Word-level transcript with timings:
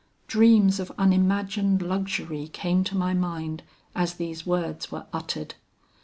Dreams 0.25 0.79
of 0.79 0.91
unimagined 0.97 1.83
luxury 1.83 2.47
came 2.47 2.83
to 2.85 2.97
my 2.97 3.13
mind 3.13 3.61
as 3.93 4.15
these 4.15 4.47
words 4.47 4.91
were 4.91 5.05
uttered. 5.13 5.53